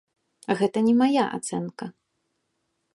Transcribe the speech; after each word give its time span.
Гэта 0.61 0.77
не 0.87 0.95
мая 1.01 1.25
ацэнка. 1.37 1.85